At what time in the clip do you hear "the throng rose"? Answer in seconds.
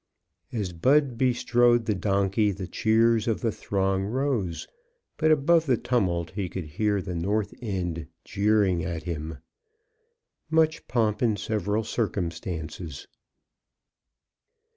3.41-4.67